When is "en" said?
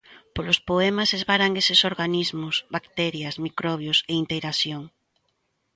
4.09-4.15